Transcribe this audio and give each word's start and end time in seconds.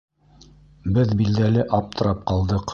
Беҙ, 0.95 1.13
билдәле, 1.21 1.69
аптырап 1.81 2.29
ҡалдыҡ. 2.33 2.69